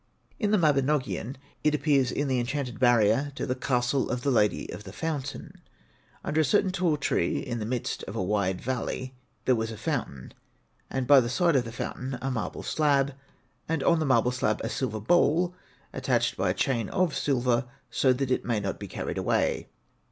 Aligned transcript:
In 0.39 0.49
the 0.49 0.57
'Mabinogion' 0.57 1.35
it 1.63 1.75
appears 1.75 2.11
in 2.11 2.27
the 2.27 2.39
enchanted 2.39 2.79
barrier 2.79 3.31
to 3.35 3.45
the 3.45 3.53
Castle 3.53 4.09
of 4.09 4.23
the 4.23 4.31
Lady 4.31 4.67
of 4.73 4.83
the 4.83 4.91
Fountain. 4.91 5.61
Under 6.23 6.41
a 6.41 6.43
certain 6.43 6.71
tall 6.71 6.97
tree 6.97 7.37
in 7.37 7.59
the 7.59 7.67
midst 7.67 8.01
of 8.05 8.15
a 8.15 8.23
wide 8.23 8.59
valley 8.59 9.13
there 9.45 9.53
was 9.53 9.69
a 9.71 9.77
fountain, 9.77 10.33
'and 10.89 11.05
by 11.05 11.19
the 11.19 11.29
side 11.29 11.55
of 11.55 11.65
the 11.65 11.71
fountain 11.71 12.17
a 12.19 12.31
marble 12.31 12.63
slab, 12.63 13.13
and 13.69 13.83
on 13.83 13.99
the 13.99 14.07
marble 14.07 14.31
slab 14.31 14.59
a 14.63 14.69
silver 14.69 14.99
bowl, 14.99 15.53
attached 15.93 16.35
by 16.35 16.49
a 16.49 16.53
chain 16.55 16.89
of 16.89 17.15
silver, 17.15 17.65
so 17.91 18.11
that 18.11 18.31
it 18.31 18.43
may 18.43 18.59
not 18.59 18.79
be 18.79 18.87
carried 18.87 19.19
away. 19.19 19.67